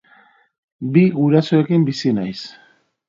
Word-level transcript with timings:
Bi 0.95 1.03
gurasoekin 1.17 1.85
bizi 1.91 2.15
naiz. 2.21 2.39